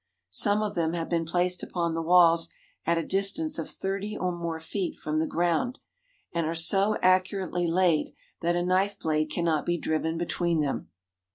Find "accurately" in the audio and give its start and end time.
7.03-7.67